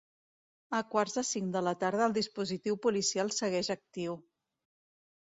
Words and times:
A 0.77 0.77
quarts 0.93 1.17
de 1.19 1.23
cinc 1.31 1.51
de 1.55 1.61
la 1.67 1.73
tarda 1.83 2.07
el 2.11 2.15
dispositiu 2.15 2.79
policial 2.87 3.29
segueix 3.41 3.71
actiu. 3.75 4.17